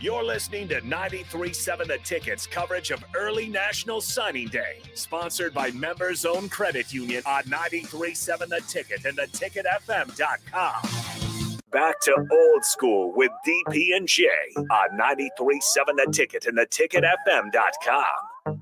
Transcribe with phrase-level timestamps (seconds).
[0.00, 6.24] You're listening to 93.7 The Ticket's coverage of early National Signing Day, sponsored by Members
[6.24, 11.60] Own Credit Union on 93.7 The Ticket and theticketfm.com.
[11.70, 15.60] Back to old school with DP and J on 93.7
[15.96, 18.58] The Ticket and theticketfm.com.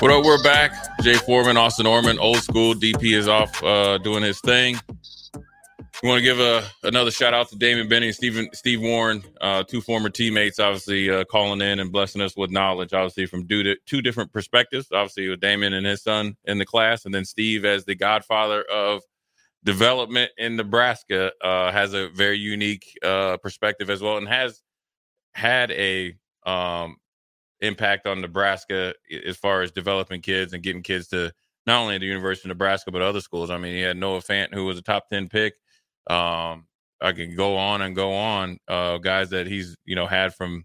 [0.00, 0.26] What up?
[0.26, 0.72] We're back.
[1.00, 2.74] Jay Foreman, Austin Orman, old school.
[2.74, 4.78] DP is off uh, doing his thing.
[6.02, 9.24] We want to give a, another shout out to Damon Benning and Stephen, Steve Warren,
[9.40, 13.48] uh, two former teammates, obviously uh, calling in and blessing us with knowledge, obviously from
[13.48, 14.88] two, two different perspectives.
[14.92, 18.62] Obviously, with Damon and his son in the class, and then Steve as the godfather
[18.70, 19.02] of
[19.64, 24.62] development in Nebraska uh, has a very unique uh, perspective as well, and has
[25.32, 26.98] had a um,
[27.60, 28.94] impact on Nebraska
[29.26, 31.32] as far as developing kids and getting kids to
[31.66, 33.50] not only the University of Nebraska but other schools.
[33.50, 35.54] I mean, he had Noah Fant, who was a top ten pick.
[36.08, 36.66] Um,
[37.00, 38.58] I can go on and go on.
[38.68, 40.64] Uh, guys that he's you know had from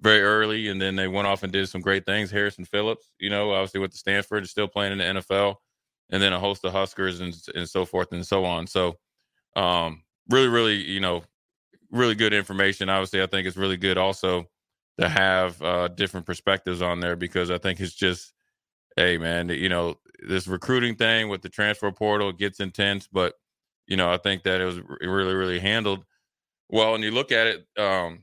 [0.00, 2.30] very early, and then they went off and did some great things.
[2.30, 5.56] Harrison Phillips, you know, obviously with the Stanford, is still playing in the NFL,
[6.10, 8.66] and then a host of Huskers and and so forth and so on.
[8.66, 8.96] So,
[9.56, 11.22] um, really, really, you know,
[11.90, 12.88] really good information.
[12.88, 14.48] Obviously, I think it's really good also
[14.98, 18.32] to have uh, different perspectives on there because I think it's just,
[18.96, 23.34] hey, man, you know, this recruiting thing with the transfer portal gets intense, but
[23.88, 26.04] you know, I think that it was really, really handled
[26.68, 26.94] well.
[26.94, 28.20] And you look at it, um,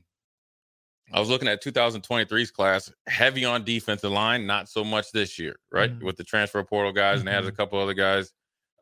[1.12, 5.56] I was looking at 2023's class, heavy on defensive line, not so much this year,
[5.70, 5.90] right?
[5.90, 6.06] Mm-hmm.
[6.06, 7.28] With the transfer portal guys, mm-hmm.
[7.28, 8.32] and had a couple other guys,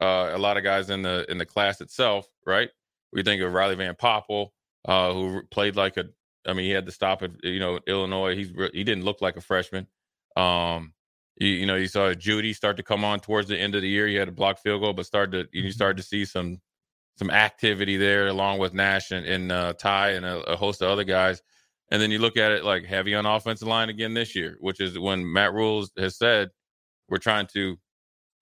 [0.00, 2.70] uh, a lot of guys in the in the class itself, right?
[3.12, 4.48] We think of Riley Van Poppel,
[4.86, 6.04] uh, who played like a,
[6.46, 8.36] I mean, he had to stop at you know Illinois.
[8.36, 9.86] He's he didn't look like a freshman.
[10.36, 10.92] Um,
[11.36, 13.88] you, you know, you saw Jeudy start to come on towards the end of the
[13.88, 14.06] year.
[14.06, 16.60] He had a block field goal, but started to you started to see some
[17.16, 20.90] some activity there, along with Nash and, and uh, Ty and a, a, host of
[20.90, 21.40] other guys.
[21.90, 24.80] And then you look at it like heavy on offensive line again this year, which
[24.80, 26.50] is when Matt Rhule's has said
[27.08, 27.76] we're trying to,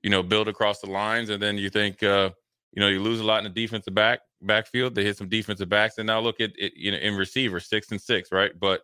[0.02, 1.28] you know, build across the lines.
[1.28, 2.30] And then you think, uh,
[2.72, 4.94] you know, you lose a lot in the defensive back backfield.
[4.94, 7.90] They hit some defensive backs, and now look at it, you know, in receiver six
[7.90, 8.52] and six, right?
[8.58, 8.80] But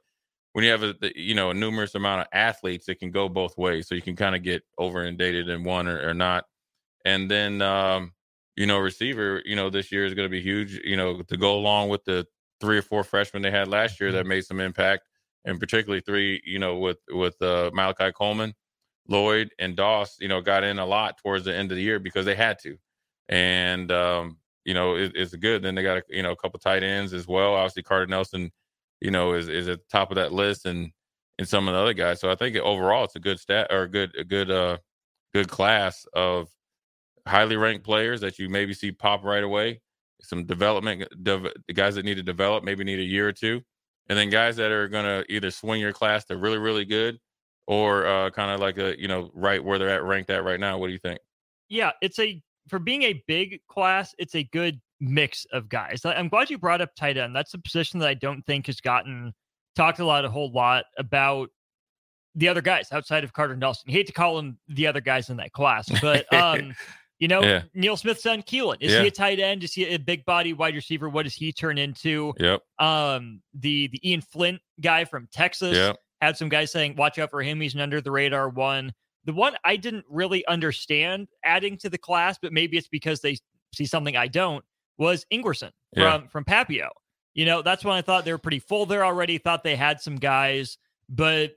[0.53, 3.57] when you have a you know a numerous amount of athletes, it can go both
[3.57, 3.89] ways.
[3.89, 6.45] So you can kind of get over inundated in one or, or not.
[7.05, 8.13] And then um,
[8.59, 11.37] you know, receiver, you know, this year is going to be huge, you know, to
[11.37, 12.27] go along with the
[12.61, 14.31] three or four freshmen they had last year that mm-hmm.
[14.31, 15.05] made some impact,
[15.45, 18.53] and particularly three, you know, with with uh, Malachi Coleman,
[19.07, 22.01] Lloyd, and Doss, you know, got in a lot towards the end of the year
[22.01, 22.77] because they had to,
[23.29, 25.63] and um, you know, it, it's good.
[25.63, 27.55] Then they got a, you know a couple tight ends as well.
[27.55, 28.51] Obviously, Carter Nelson,
[29.01, 30.91] you know, is is at the top of that list, and
[31.39, 32.21] and some of the other guys.
[32.21, 34.79] So I think overall it's a good stat or a good a good uh
[35.33, 36.49] good class of
[37.29, 39.81] highly ranked players that you maybe see pop right away.
[40.21, 43.61] Some development, the guys that need to develop, maybe need a year or two,
[44.09, 47.19] and then guys that are going to either swing your class to really, really good,
[47.69, 50.59] or uh, kind of like a you know right where they're at ranked at right
[50.59, 50.77] now.
[50.77, 51.21] What do you think?
[51.69, 56.01] Yeah, it's a for being a big class, it's a good mix of guys.
[56.05, 57.35] I'm glad you brought up tight end.
[57.35, 59.33] That's a position that I don't think has gotten
[59.77, 61.51] talked a lot, a whole lot about
[62.35, 63.85] the other guys outside of Carter Nelson.
[63.87, 66.75] You hate to call them the other guys in that class, but um,
[67.19, 67.63] You know, yeah.
[67.75, 68.77] Neil Smith's son Keelan.
[68.81, 69.03] Is yeah.
[69.03, 69.65] he a tight end?
[69.65, 71.09] Is he a big body wide receiver?
[71.09, 72.33] What does he turn into?
[72.39, 72.63] Yep.
[72.79, 75.97] Um, the the Ian Flint guy from Texas yep.
[76.21, 77.61] had some guys saying, watch out for him.
[77.61, 78.93] He's an under the radar one.
[79.25, 83.37] The one I didn't really understand adding to the class, but maybe it's because they
[83.75, 84.65] see something I don't,
[84.97, 86.27] was Ingwersen from yeah.
[86.29, 86.89] from Papio.
[87.35, 89.39] You know, that's when I thought they were pretty full there already.
[89.39, 90.79] Thought they had some guys,
[91.09, 91.53] but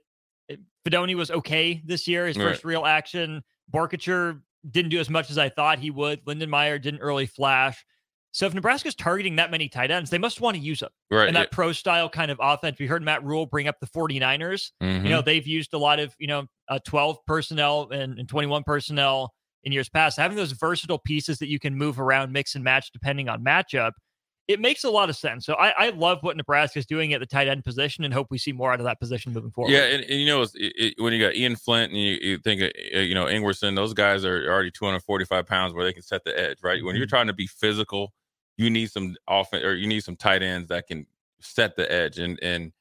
[0.86, 2.26] Fidone was okay this year.
[2.26, 3.44] His first real action.
[3.72, 6.24] Boerkircher didn't do as much as I thought he would.
[6.26, 7.84] Lindenmeyer didn't really flash.
[8.34, 10.92] So if Nebraska's targeting that many tight ends, they must want to use them.
[11.10, 11.28] Right.
[11.28, 12.80] And that pro style kind of offense.
[12.80, 14.72] We heard Matt Rhule bring up the 49ers.
[14.82, 15.04] Mhm.
[15.04, 18.64] You know, they've used a lot of, you know, uh, 12 personnel and, and 21
[18.64, 19.34] personnel
[19.66, 20.18] in years past.
[20.18, 23.92] Having those versatile pieces that you can move around, mix and match depending on matchup,
[24.48, 25.46] it makes a lot of sense.
[25.46, 28.28] So I, I love what Nebraska is doing at the tight end position and hope
[28.30, 29.72] we see more out of that position moving forward.
[29.72, 32.38] Yeah, and, and you know, it, it, when you got Ian Flint and you, you
[32.40, 36.24] think, uh, you know, Ingwersen, those guys are already 245 pounds where they can set
[36.26, 36.84] the edge, right?
[36.84, 37.10] When you're Mhm.
[37.10, 38.14] trying to be physical,
[38.58, 41.06] you need some offense or you need some tight ends that can
[41.40, 42.20] set the edge.
[42.20, 42.74] And and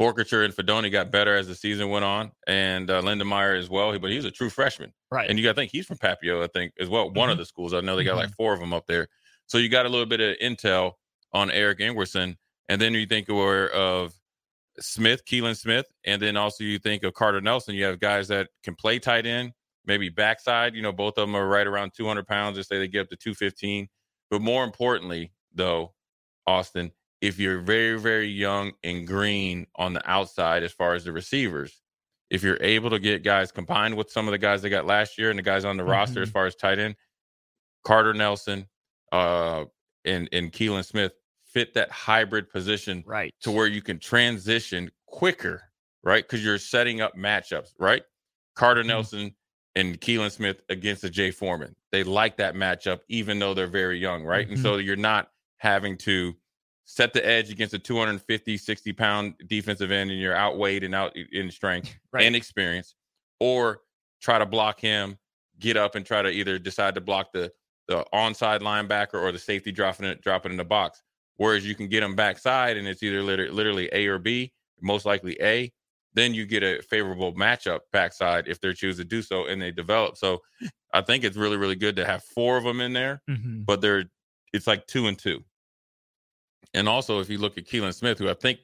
[0.00, 3.98] Boerkircher and Fidone got better as the season went on, and uh, Lindenmeyer as well.
[3.98, 5.28] But he's a true freshman, Right.
[5.28, 7.10] and you got to think he's from Papio, I think, as well.
[7.12, 7.74] One of the schools.
[7.74, 9.08] I know they got like four of them up there.
[9.46, 10.92] So you got a little bit of intel
[11.32, 12.36] on Eric Ingwersen,
[12.68, 14.12] and then you think of, of
[14.80, 17.74] Smith, Keelan Smith, and then also you think of Carter Nelson.
[17.74, 19.52] You have guys that can play tight end,
[19.84, 20.74] maybe backside.
[20.74, 22.56] You know, both of them are right around 200 pounds.
[22.56, 23.88] They say they get up to 215.
[24.30, 25.94] But more importantly, though,
[26.46, 31.12] Austin, if you're very, very young and green on the outside as far as the
[31.12, 31.80] receivers,
[32.30, 35.18] if you're able to get guys combined with some of the guys they got last
[35.18, 36.32] year and the guys on the roster as Mhm.
[36.32, 36.94] far as tight end,
[37.84, 38.68] Carter Nelson
[39.12, 39.64] uh,
[40.04, 41.12] and and Keelan Smith
[41.58, 43.34] fit that hybrid position right.
[43.42, 45.60] to where you can transition quicker,
[46.04, 46.22] right?
[46.22, 48.02] Because you're setting up matchups, right?
[48.54, 48.86] Carter Mhm.
[48.86, 49.34] Nelson
[49.74, 51.74] and Keelan Smith against the Jay Foreman.
[51.90, 54.46] They like that matchup, even though they're very young, right?
[54.48, 54.62] And Mhm.
[54.62, 56.36] so you're not having to
[56.84, 61.14] set the edge against a 250, 60 pound defensive end and you're outweighed and out
[61.16, 62.24] in strength Right.
[62.24, 62.94] and experience,
[63.40, 63.82] or
[64.20, 65.18] try to block him,
[65.58, 67.52] get up and try to either decide to block the
[67.88, 71.02] the onside linebacker or the safety dropping it dropping in the box.
[71.38, 74.52] Whereas you can get them backside and it's either liter- literally A or B,
[74.82, 75.72] most likely A.
[76.14, 79.70] Then you get a favorable matchup backside if they choose to do so and they
[79.70, 80.16] develop.
[80.16, 80.40] So
[80.92, 83.64] I think it's really, really good to have four of them in there, Mhm.
[83.64, 84.04] but they're
[84.52, 85.44] it's like two and two.
[86.74, 88.60] And also, if you look at Keelan Smith, who I think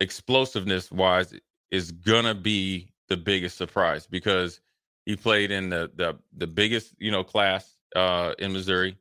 [0.00, 1.34] explosiveness wise
[1.70, 4.60] is gonna be the biggest surprise because
[5.06, 8.96] he played in the the the biggest you know class uh, in Missouri,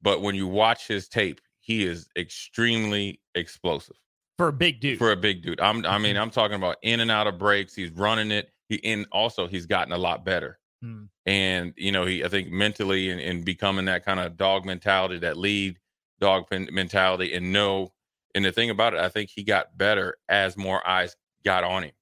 [0.00, 3.96] but when you watch his tape, he is extremely explosive
[4.36, 4.98] For a big dude.
[4.98, 5.60] for a big dude.
[5.60, 7.74] I'm I mean I'm talking about in and out of breaks.
[7.74, 8.52] He's running it.
[8.68, 10.58] He and also he's gotten a lot better.
[10.82, 11.04] Hmm.
[11.26, 15.18] And you know he I think mentally and, and becoming that kind of dog mentality,
[15.20, 15.78] that lead
[16.20, 17.92] dog pen- mentality, and know.
[18.34, 21.82] And the thing about it, I think he got better as more eyes got on
[21.84, 21.92] him.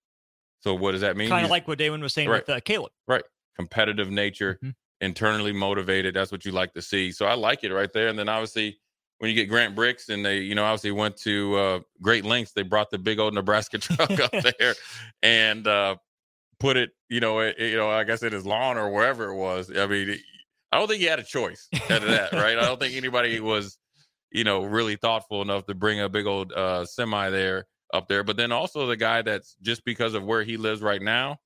[0.61, 1.29] So what does that mean?
[1.29, 2.47] kind of like what Damon was saying Right.
[2.47, 2.93] with uh, Caleb.
[3.09, 3.25] right
[3.57, 4.75] competitive nature Mhm.
[5.03, 8.19] internally motivated that's what you like to see so i like it right there and
[8.19, 8.79] then obviously
[9.21, 12.53] when you get Grant Brix and they you know obviously went to uh, great lengths
[12.53, 14.75] they brought the big old nebraska truck up there
[15.23, 15.95] and uh,
[16.59, 19.35] put it you know it, you know i guess in his lawn or wherever it
[19.37, 20.21] was i mean it-
[20.73, 23.41] i don't think he had a choice out of that right i don't think anybody
[23.41, 23.79] was
[24.31, 28.23] you know really thoughtful enough to bring a big old uh, semi there up there
[28.25, 31.37] but then also the guy that's just because of where he lives right now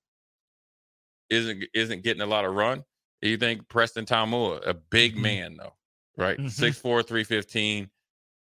[1.31, 2.85] isn't isn't getting a lot of run.
[3.23, 5.21] You think Preston Taumua, a big Mhm.
[5.23, 5.75] man though,
[6.16, 6.38] right?
[6.38, 6.50] Mhm.
[6.50, 7.90] 6'4", 315,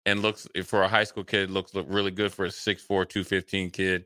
[0.06, 3.70] and looks for a high school kid looks look really good for a 6'4", 215
[3.72, 4.06] kid.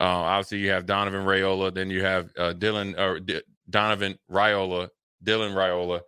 [0.00, 4.88] Uh, obviously, you have Donovan Raiola, then you have uh, Dylan or D- Donovan Raiola,
[5.24, 6.00] Dylan Raiola.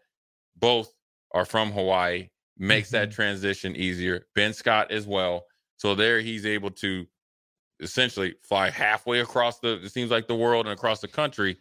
[0.56, 0.92] Both
[1.32, 2.28] are from Hawaii.
[2.58, 4.26] Makes that transition easier.
[4.34, 5.46] Ben Scott as well.
[5.78, 7.06] So there, he's able to
[7.80, 9.82] essentially fly halfway across the.
[9.82, 11.56] It seems like the world and across the country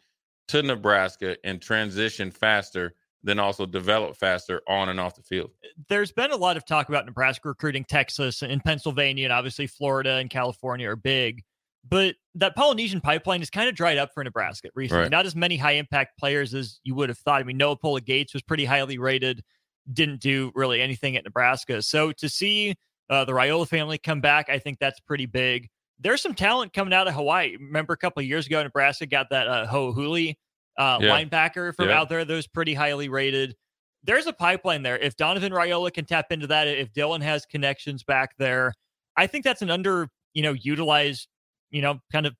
[0.50, 5.52] to Nebraska and transition faster, then also develop faster on and off the field.
[5.90, 10.16] There's been a lot of talk about Nebraska recruiting Texas and Pennsylvania, and obviously Florida
[10.16, 11.44] and California are big.
[11.88, 15.04] But that Polynesian pipeline is kind of dried up for Nebraska recently.
[15.04, 15.12] Right.
[15.12, 17.42] Not as many high impact players as you would have thought.
[17.42, 19.44] I mean, Noa Pola-Gates was pretty highly rated,
[19.92, 21.82] didn't do really anything at Nebraska.
[21.82, 22.76] So to see
[23.10, 25.70] uh, the Raiola family come back, I think that's pretty big.
[26.00, 27.56] There's some talent coming out of Hawaii.
[27.58, 30.36] Remember a couple of years ago, Nebraska got that uh, Ho Huli
[30.80, 31.10] uh, Yeah.
[31.24, 32.00] linebacker from Yeah.
[32.00, 33.56] out there that was pretty highly rated.
[34.04, 34.98] There's a pipeline there.
[34.98, 38.74] If Donovan Raiola can tap into that, if Dylan has connections back there,
[39.18, 41.28] I think that's an under, you know, utilized,
[41.70, 42.34] you know, kind of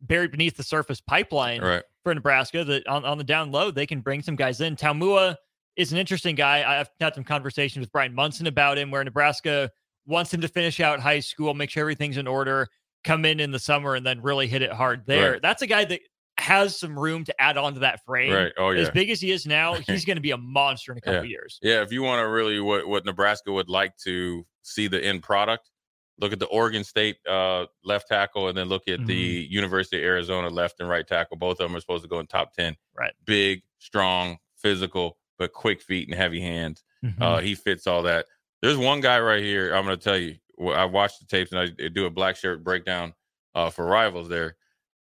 [0.00, 1.82] buried beneath the surface pipeline Right.
[2.04, 4.76] for Nebraska that on, on the down low, they can bring some guys in.
[4.76, 5.36] Taumua
[5.76, 6.80] is an interesting guy.
[6.80, 9.70] I've had some conversations with Brian Munson about him where Nebraska
[10.06, 12.68] wants him to finish out high school, make sure everything's in order,
[13.04, 15.32] come in in the summer and then really hit it hard there.
[15.32, 15.42] Right.
[15.42, 16.00] That's a guy that
[16.42, 18.32] has some room to add on to that frame.
[18.32, 18.52] Right.
[18.58, 18.82] Oh yeah.
[18.82, 21.24] As big as he is now, he's going to be a monster in a couple
[21.24, 21.30] Yeah.
[21.30, 21.58] years.
[21.62, 21.82] Yeah.
[21.82, 25.70] If you want to really what what Nebraska would like to see the end product,
[26.18, 29.52] look at the Oregon State uh, left tackle, and then look at the Mm-hmm.
[29.52, 31.36] University of Arizona left and right tackle.
[31.36, 32.76] Both of them are supposed to go in top ten.
[32.96, 33.12] Right.
[33.24, 36.84] Big, strong, physical, but quick feet and heavy hands.
[37.04, 37.20] Mhm.
[37.20, 38.26] Uh, he fits all that.
[38.60, 39.74] There's one guy right here.
[39.74, 40.36] I'm going to tell you.
[40.72, 43.14] I watched the tapes and I do a black shirt breakdown
[43.56, 44.28] uh, for rivals.
[44.28, 44.54] There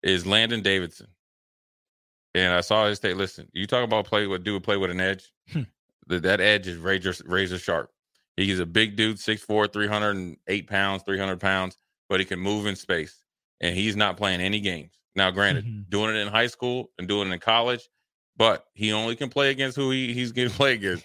[0.03, 1.07] is Landon Davidson,
[2.33, 3.17] and I saw his tape.
[3.17, 5.31] Listen, you talk about play with do play with an edge.
[5.51, 5.63] Hmm.
[6.07, 7.91] that, that edge is razor razor sharp.
[8.37, 13.23] He's a big dude, 6'4", 308 pounds, 300 pounds, but he can move in space.
[13.61, 14.91] And he's not playing any games.
[15.15, 15.89] Now, granted, mm-hmm.
[15.89, 17.89] doing it in high school and doing it in college,
[18.37, 21.03] but he only can play against who he, he's to play against.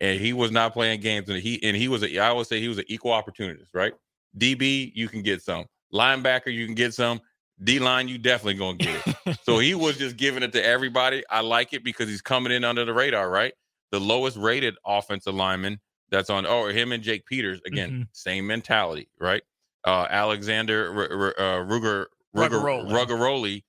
[0.00, 1.28] and he was not playing games.
[1.28, 3.92] And he and he was a, I always say he was an equal opportunist, right?
[4.36, 5.66] DB, you can get some.
[5.92, 7.20] Linebacker, you can get some.
[7.62, 9.38] D line, you definitely gonna get it.
[9.44, 11.22] so he was just giving it to everybody.
[11.30, 13.52] I like it because he's coming in under the radar, right?
[13.92, 15.80] The lowest rated offensive lineman
[16.10, 18.02] that's on, oh, him and Jake Peters again, mm-hmm.
[18.12, 19.42] same mentality, right?
[19.84, 23.62] Uh, Alexander R- R- uh, Ruger Ruger Rugaroli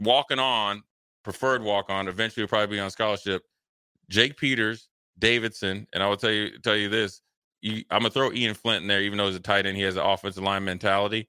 [0.00, 0.82] walking on,
[1.24, 2.08] preferred walk on.
[2.08, 3.42] Eventually, will probably be on scholarship.
[4.08, 7.20] Jake Peters, Davidson, and I will tell you tell you this.
[7.60, 9.76] You, I'm gonna throw Ian Flint in there, even though he's a tight end.
[9.76, 11.28] He has an offensive line mentality,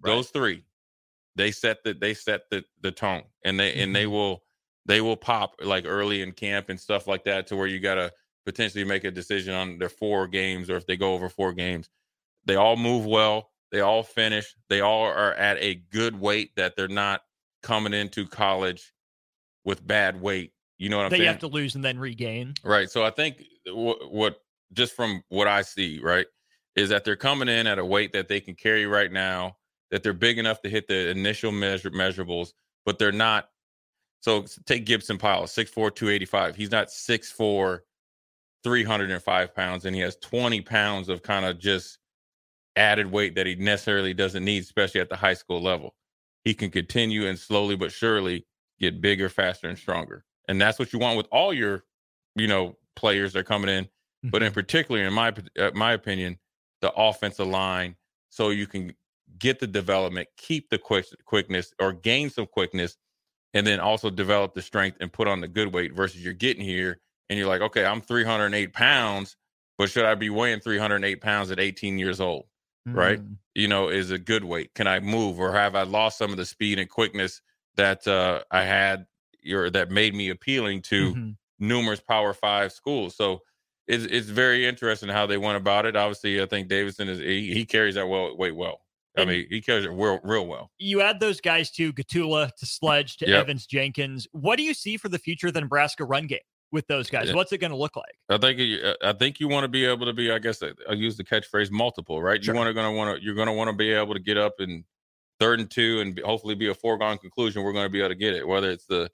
[0.00, 0.12] Right.
[0.12, 0.64] Those three,
[1.36, 3.80] they set the they set the the tone, and they mm-hmm.
[3.80, 4.12] and they mm-hmm.
[4.12, 4.42] will
[4.86, 8.12] they will pop like early in camp and stuff like that to where you gotta
[8.46, 11.90] potentially make a decision on their four games or if they go over four games.
[12.46, 14.54] They all move well they all finish.
[14.68, 17.22] They all are at a good weight that they're not
[17.62, 18.92] coming into college
[19.64, 20.52] with bad weight.
[20.78, 21.22] You know what I'm saying?
[21.22, 22.54] you have to lose and then regain.
[22.64, 22.90] Right.
[22.90, 24.40] So I think what, what
[24.72, 26.26] just from what I see, right,
[26.76, 29.56] is that they're coming in at a weight that they can carry right now,
[29.90, 32.52] that they're big enough to hit the initial measure measurables,
[32.84, 33.48] but they're not.
[34.20, 36.56] So take Gibson Pyle, 6'4, 285.
[36.56, 37.80] He's not 6'4,
[38.64, 41.98] 305 pounds, and he has 20 pounds of kind of just
[42.76, 45.94] added weight that he necessarily doesn't need, especially at the high school level.
[46.44, 48.46] He can continue and slowly but surely
[48.78, 50.24] get bigger, faster, and stronger.
[50.48, 51.84] And that's what you want with all your,
[52.34, 53.88] you know, players that are coming in.
[54.24, 54.54] But in mm-hmm.
[54.54, 56.38] particular, in my uh, my opinion,
[56.80, 57.94] the offensive line,
[58.30, 58.92] so you can
[59.38, 62.96] get the development, keep the quick quickness, or gain some quickness,
[63.54, 65.94] and then also develop the strength and put on the good weight.
[65.94, 69.36] Versus you're getting here and you're like, okay, I'm 308 pounds,
[69.76, 72.46] but should I be weighing 308 pounds at 18 years old?
[72.94, 73.20] right?
[73.20, 73.36] Mm.
[73.54, 74.74] You know, is a good weight.
[74.74, 77.40] Can I move or have I lost some of the speed and quickness
[77.76, 79.06] that uh, I had
[79.50, 81.30] or that made me appealing to mm-hmm.
[81.58, 83.16] numerous Power Five schools?
[83.16, 83.40] So
[83.86, 85.96] it's it's very interesting how they went about it.
[85.96, 88.80] Obviously, I think Davidson is he, he carries that well weight well.
[89.18, 90.70] I mean, he carries it real, real well.
[90.78, 93.42] You add those guys to Gottula, to Sledge, to yep.
[93.42, 94.26] Evans Jenkins.
[94.32, 96.40] What do you see for the future of the Nebraska run game?
[96.70, 97.32] with those guys?
[97.32, 98.18] What's it going to look like?
[98.28, 100.30] I think uh, I think you want to be able to be.
[100.30, 102.42] I guess uh, I use the catchphrase multiple, right?
[102.42, 102.54] Sure.
[102.54, 104.20] You want to going to want to you're going to want to be able to
[104.20, 104.84] get up in
[105.40, 107.62] third and two and hopefully be a foregone conclusion.
[107.62, 108.46] We're going to be able to get it.
[108.46, 109.10] Whether it's the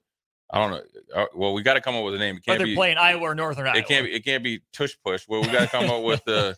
[0.51, 0.81] I don't know.
[1.15, 2.37] Uh, well, we got to come up with a name.
[2.37, 3.77] It can't Whether be playing Iowa or Northern Iowa.
[3.77, 4.05] It can't.
[4.05, 5.25] Be, it can't be tush push.
[5.27, 6.55] Well, we got to come up with the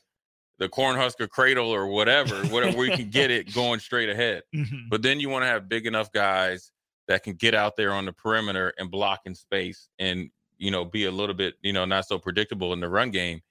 [0.60, 2.36] the cornhusker cradle or whatever.
[2.48, 4.44] Whatever we can get it going straight ahead.
[4.56, 4.90] Mm-hmm.
[4.90, 6.72] But then you want to have big enough guys
[7.08, 10.86] that can get out there on the perimeter and block in space and you know,
[10.86, 13.42] be a little bit, you know, not so predictable in the run game,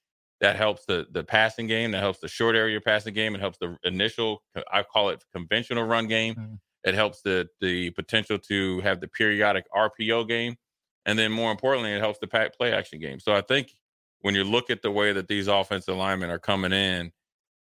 [0.40, 3.58] that helps the the passing game, that helps the short area passing game, it helps
[3.58, 6.34] the initial, I call it conventional run game.
[6.34, 6.54] Mm-hmm.
[6.84, 10.56] It helps the the potential to have the periodic RPO game.
[11.06, 13.20] And then more importantly, it helps the play action game.
[13.20, 13.72] So I think
[14.26, 17.12] when you look at the way that these offensive linemen are coming in,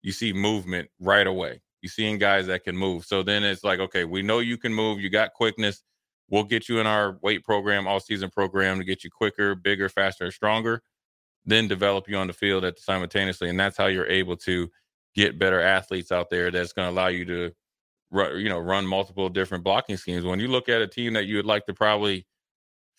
[0.01, 1.61] you see movement right away.
[1.83, 3.05] You seeing guys that can move.
[3.05, 4.99] So then it's like, okay, we know you can move.
[4.99, 5.83] You got quickness.
[6.27, 9.89] We'll get you in our weight program, all season program to get you quicker, bigger,
[9.89, 10.81] faster, stronger.
[11.45, 14.67] Then develop you on the field at simultaneously, and that's how you're able to
[15.13, 16.49] get better athletes out there.
[16.49, 17.51] That's going to allow you to,
[18.39, 20.25] you know, run multiple different blocking schemes.
[20.25, 22.25] When you look at a team that you would like to probably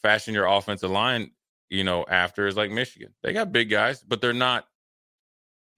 [0.02, 1.32] fashion your offensive line,
[1.70, 3.12] you know, after is like Michigan.
[3.22, 4.66] They got big guys, but they're not,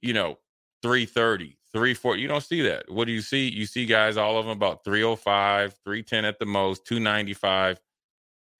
[0.02, 0.38] you know,
[0.83, 2.21] 330, 340.
[2.21, 2.90] You don't see that.
[2.90, 3.49] What do you see?
[3.49, 7.80] You see guys, all of them about 305, 310 at the most, 295,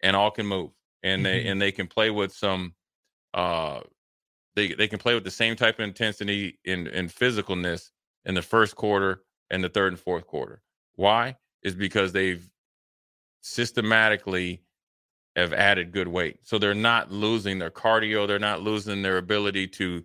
[0.03, 0.71] and all can move.
[1.03, 1.49] And they mm-hmm.
[1.51, 2.75] and they can play with some
[3.35, 3.81] uh
[4.57, 7.91] they they can play with the same type of intensity and, in physicalness
[8.25, 10.61] in the first quarter and the third and fourth quarter.
[10.97, 11.37] Why?
[11.63, 12.49] Is because they've
[13.43, 14.63] systematically
[15.39, 16.39] have added good weight.
[16.43, 20.05] So they're not losing their cardio, they're not losing their ability to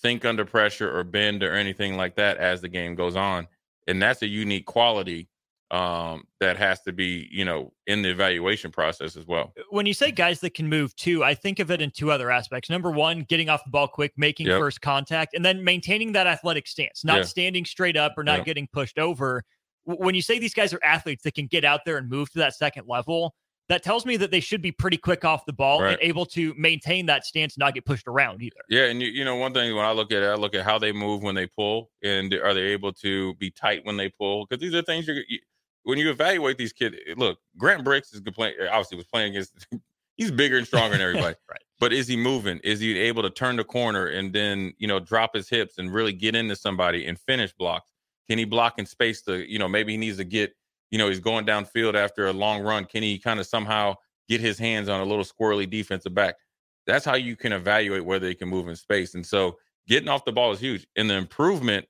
[0.00, 3.46] think under pressure or bend or anything like that as the game goes on.
[3.86, 5.28] And that's a unique quality
[5.70, 9.52] um, that has to be, you know, in the evaluation process as well.
[9.70, 12.30] When you say guys that can move too, I think of it in two other
[12.30, 12.70] aspects.
[12.70, 14.58] Number one, getting off the ball quick, making yep.
[14.58, 17.22] first contact, and then maintaining that athletic stance, not yeah.
[17.24, 19.42] standing straight up or not getting pushed over.
[19.84, 22.38] When you say these guys are athletes that can get out there and move to
[22.38, 23.34] that second level,
[23.68, 25.92] that tells me that they should be pretty quick off the ball right.
[25.92, 28.56] and able to maintain that stance and not get pushed around either.
[28.68, 30.64] Yeah, and you, you know one thing when I look at it, I look at
[30.64, 34.08] how they move when they pull, and are they able to be tight when they
[34.08, 34.46] pull?
[34.46, 35.38] Because these are things you're you,
[35.82, 36.96] when you evaluate these kids.
[37.16, 38.54] Look, Grant Brix is playing.
[38.70, 39.66] Obviously, was playing against.
[40.16, 41.36] he's bigger and stronger than everybody.
[41.50, 41.60] right.
[41.80, 42.58] But is he moving?
[42.64, 45.92] Is he able to turn the corner and then you know drop his hips and
[45.92, 47.86] really get into somebody and finish blocks?
[48.28, 50.54] Can he block in space to you know maybe he needs to get
[50.90, 52.84] you know, he's going downfield after a long run.
[52.84, 53.94] Can he kind of somehow
[54.28, 56.36] get his hands on a little squirrely defensive back?
[56.86, 59.14] That's how you can evaluate whether he can move in space.
[59.14, 60.86] And so getting off the ball is huge.
[60.96, 61.86] And the improvement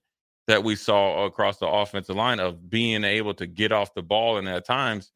[0.49, 4.39] that we saw across the offensive line of being able to get off the ball
[4.39, 5.13] and at times,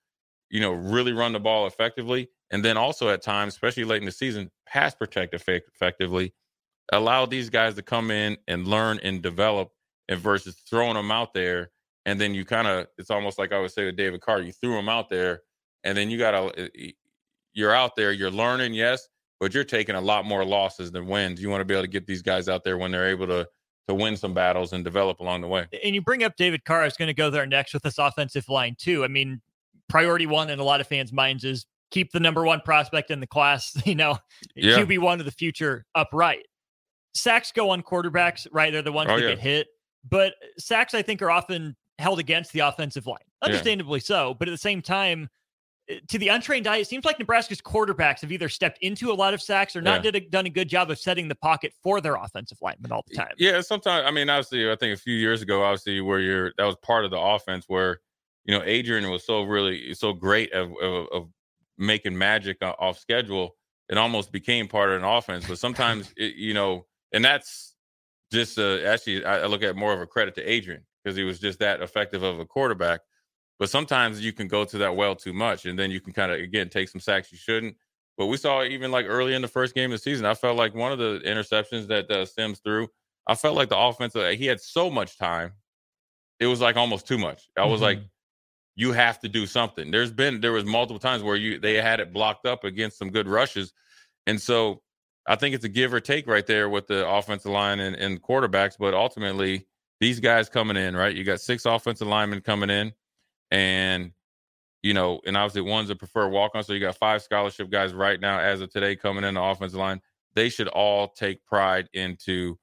[0.51, 2.29] you know, really run the ball effectively.
[2.51, 6.35] And then also at times, especially late in the season, pass protect effectively,
[6.93, 9.73] allow these guys to come in and learn and develop
[10.09, 11.72] and versus throwing them out there
[12.07, 14.53] and then you kind of it's almost like I would say with David Carr, you
[14.53, 15.43] threw him out there,
[15.85, 16.91] and then you got to eh,
[17.55, 19.07] you're out there, you're learning, yes,
[19.41, 21.41] but you're taking a lot more losses than wins.
[21.41, 23.49] You want to be able to get these guys out there when they're able to
[23.89, 25.67] to win some battles and develop along the way.
[25.85, 26.83] And you bring up David Carr.
[26.83, 29.05] I was going to go there next with this offensive line too.
[29.05, 29.41] I mean,
[29.89, 33.21] priority one in a lot of fans' minds is keep the number one prospect in
[33.21, 33.77] the class.
[33.85, 34.17] You know,
[34.55, 34.79] yeah.
[34.79, 36.47] QB one of the future upright.
[37.15, 38.73] Sacks go on quarterbacks, right?
[38.73, 39.29] They're the ones oh, that yeah.
[39.31, 39.67] get hit.
[40.09, 43.19] But sacks, I think, are often held against the offensive line.
[43.41, 44.05] Understandably yeah.
[44.05, 45.31] so, but at the same time,
[45.89, 49.15] eh, to the untrained eye, it seems like Nebraska's quarterbacks have either stepped into a
[49.15, 50.11] lot of sacks or not yeah.
[50.11, 53.05] did a, done a good job of setting the pocket for their offensive linemen all
[53.09, 53.33] the time.
[53.39, 56.65] Yeah, sometimes I mean, obviously, I think a few years ago, obviously, where you're that
[56.65, 58.01] was part of the offense where
[58.45, 61.29] you know Adrian was so really so great of, of, of
[61.79, 63.57] making magic off schedule.
[63.89, 67.75] It almost became part of an offense, but sometimes it, you know, and that's
[68.33, 71.39] just uh, actually I look at more of a credit to Adrian because he was
[71.39, 73.01] just that effective of a quarterback.
[73.59, 76.33] But sometimes you can go to that well too much, and then you can kind
[76.33, 77.77] of again take some sacks you shouldn't.
[78.19, 80.57] But we saw even like early in the first game of the season, I felt
[80.57, 82.89] like one of the interceptions that uh, Sims threw,
[83.27, 85.53] I felt like the offensive he had so much time,
[86.41, 87.49] it was like almost too much.
[87.57, 87.85] I was mm-hmm.
[87.85, 87.99] like,
[88.75, 89.91] you have to do something.
[89.91, 93.11] There's been there was multiple times where you they had it blocked up against some
[93.11, 93.73] good rushes,
[94.27, 94.83] and so
[95.27, 98.21] I think it's a give or take right there with the offensive line and, and
[98.21, 98.75] quarterbacks.
[98.79, 99.67] But ultimately,
[100.03, 101.15] these guys coming in, right?
[101.15, 102.93] You got six offensive linemen coming in,
[103.53, 104.11] and
[104.83, 106.65] you know, and obviously one's a preferred walk on.
[106.65, 109.79] So you got five scholarship guys right now as of today coming in the offensive
[109.79, 110.01] line.
[110.35, 112.59] They should all take pride into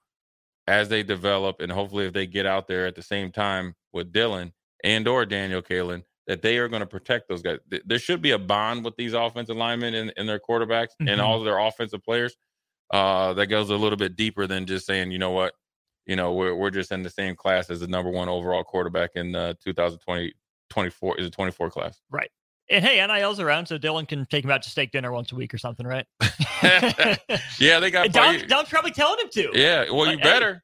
[0.67, 4.11] as they develop, and hopefully if they get out there at the same time with
[4.11, 4.51] Dylan
[4.83, 7.59] and or Daniel Kaelin, that they are going to protect those guys.
[7.85, 11.07] There should be a bond with these offensive linemen and, and their quarterbacks mm-hmm.
[11.07, 12.35] and all of their offensive players.
[12.91, 15.53] Uh, that goes a little bit deeper than just saying, you know what,
[16.05, 19.11] you know, we're we're just in the same class as the number one overall quarterback
[19.15, 20.33] in the 2020
[20.69, 21.99] 24 is a 24 class.
[22.09, 22.29] Right.
[22.71, 25.35] And hey, NIL's around, so Dylan can take him out to steak dinner once a
[25.35, 26.05] week or something, right?
[27.59, 28.11] yeah, they got.
[28.11, 29.51] Dom, Dom's probably telling him to.
[29.55, 30.59] Yeah, well, you better, hey.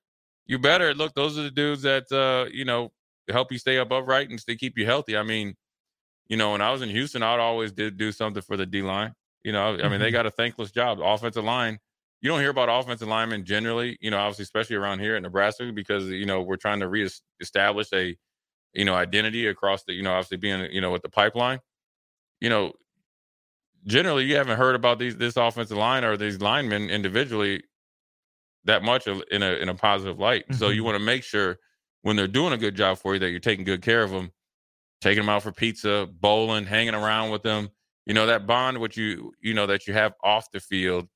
[0.46, 0.94] you better.
[0.94, 2.92] Look, those are the dudes that uh, you know
[3.32, 5.18] help you stay up upright and stay keep you healthy.
[5.18, 5.56] I mean,
[6.28, 8.84] you know, when I was in Houston, I'd always did do something for the D
[8.84, 9.16] line.
[9.44, 10.00] You know, I mean, mm-hmm.
[10.00, 11.00] they got a thankless job.
[11.02, 11.80] offensive line
[12.26, 15.72] you don't hear about offensive linemen generally, you know, obviously, especially around here in Nebraska,
[15.72, 18.18] because you know we're trying to reestablish a,
[18.74, 21.60] you know, identity across the, you know, obviously being, you know, with the pipeline.
[22.42, 22.74] You know,
[23.86, 27.62] generally you haven't heard about these this offensive line or these linemen individually
[28.64, 30.46] that much in a in a positive light.
[30.46, 30.56] Mm-hmm.
[30.56, 30.86] So you mm-hmm.
[30.86, 31.60] want to make sure
[32.02, 34.32] when they're doing a good job for you that you're taking good care of them,
[35.00, 37.70] taking them out for pizza, bowling, hanging around with them.
[38.08, 41.08] You know that bond, what you you know that you have off the field,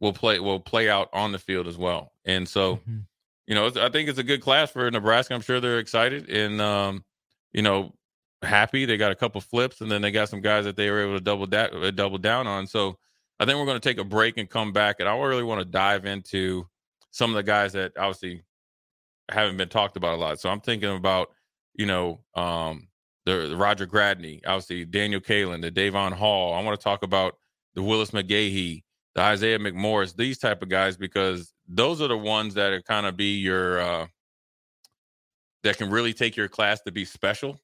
[0.00, 2.12] will play will play out on the field as well.
[2.24, 2.98] And so, mm-hmm.
[3.46, 5.34] you know, I think it's a good class for Nebraska.
[5.34, 7.04] I'm sure they're excited and um,
[7.52, 7.94] you know
[8.42, 8.84] happy.
[8.84, 11.18] They got a couple flips, and then they got some guys that they were able
[11.18, 12.66] to double da- uh, double down on.
[12.66, 12.98] So
[13.38, 15.60] I think we're going to take a break and come back, and I really want
[15.60, 16.66] to dive into
[17.10, 18.42] some of the guys that obviously
[19.30, 20.40] haven't been talked about a lot.
[20.40, 21.30] So I'm thinking about
[21.74, 22.88] you know um,
[23.26, 26.54] the, the Roger Gradney, obviously Daniel Kaelin, the Davon Hall.
[26.54, 27.36] I want to talk about
[27.74, 28.82] the Willis McGahee,
[29.20, 33.06] the Isaiah McMorris, these type of guys because those are the ones that are kind
[33.06, 34.06] of be your uh,
[35.62, 37.60] that can really take your class to be special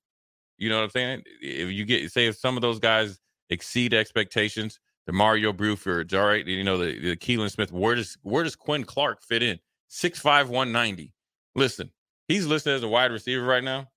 [0.58, 1.22] you know what I'm saying?
[1.42, 3.18] If you get say if some of those guys
[3.50, 7.72] exceed expectations, the Mario Brufords, all right, you know the, the Keelan Smith.
[7.72, 9.58] Where does where does Quinn Clark fit in?
[9.88, 11.12] Six five one ninety.
[11.54, 11.90] Listen,
[12.28, 13.88] he's listed as a wide receiver right now.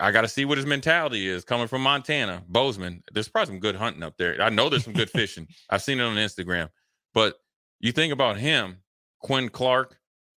[0.00, 3.02] I got to see what his mentality is coming from Montana, Bozeman.
[3.12, 4.40] There's probably some good hunting up there.
[4.40, 5.46] I know there's some good fishing.
[5.70, 6.70] I've seen it on Instagram.
[7.14, 7.34] But
[7.80, 8.78] you think about him,
[9.22, 9.98] Quinn Clark,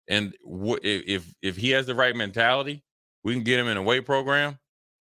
[0.08, 2.82] and w- if if he has the right mentality,
[3.24, 4.58] we can get him in a weight program.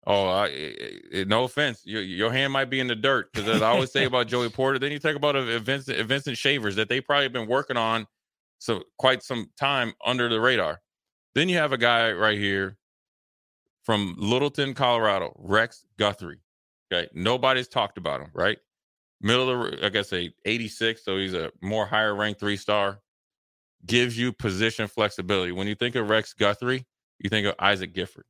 [0.07, 3.47] Oh, I, it, it, no offense, your, your hand might be in the dirt because
[3.47, 4.79] as I always say about Joey Porter.
[4.79, 7.77] Then you talk about a, a Vincent, a Vincent Shavers that they probably been working
[7.77, 8.07] on
[8.61, 10.81] so quite some time under the radar.
[11.35, 12.77] Then you have a guy right here
[13.83, 16.41] from Littleton, Colorado, Rex Guthrie.
[16.91, 18.57] Okay, nobody's talked about him, right?
[19.21, 22.99] Middle of the, I guess a 86, so he's a more higher ranked three star.
[23.85, 25.51] Gives you position flexibility.
[25.51, 26.85] When you think of Rex Guthrie,
[27.19, 28.25] you think of Isaac Gifford,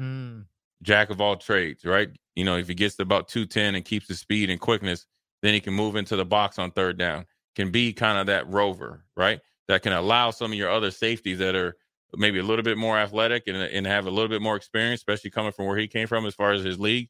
[0.00, 0.44] mm.
[0.82, 2.08] jack of all trades, right?
[2.34, 5.06] You know, if he gets to about 210 and keeps the speed and quickness,
[5.42, 8.48] then he can move into the box on third down, can be kind of that
[8.48, 9.40] rover, right?
[9.68, 11.76] That can allow some of your other safeties that are
[12.16, 15.30] maybe a little bit more athletic and, and have a little bit more experience, especially
[15.30, 17.08] coming from where he came from as far as his league,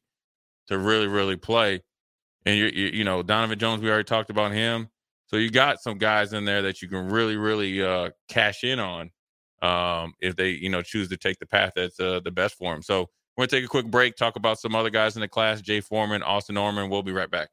[0.67, 1.81] to really, really play.
[2.45, 4.89] And you, you, know, Donovan Jones, we already talked about him.
[5.27, 8.79] So you got some guys in there that you can really, really uh, cash in
[8.79, 9.11] on
[9.61, 12.73] um, if they you know choose to take the path that's uh, the best for
[12.73, 12.81] them.
[12.81, 15.61] So we're gonna take a quick break, talk about some other guys in the class,
[15.61, 16.89] Jay Foreman, Austin Norman.
[16.89, 17.49] We'll be right back.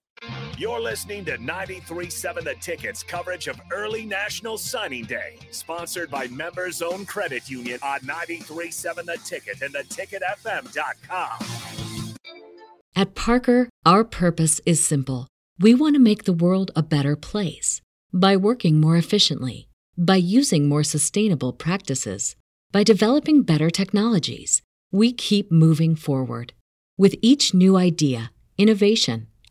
[0.59, 6.81] You're listening to 93.7 The Tickets coverage of early National Signing Day, sponsored by Members
[6.83, 11.31] Own Credit Union on 93.7 The Ticket and theticketfm.com.
[12.95, 15.29] At Parker, our purpose is simple.
[15.59, 20.69] We want to make the world a better place by working more efficiently by using
[20.69, 22.37] more sustainable practices,
[22.71, 24.61] by developing better technologies,
[24.93, 26.53] we keep moving forward.
[26.99, 29.29] With each new idea, innovation,